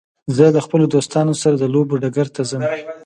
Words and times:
زه 0.35 0.45
له 0.55 0.59
خپلو 0.65 0.85
دوستانو 0.95 1.33
سره 1.41 1.55
د 1.57 1.63
لوبو 1.73 1.99
ډګر 2.01 2.27
ته 2.35 2.41
ځم. 2.49 2.61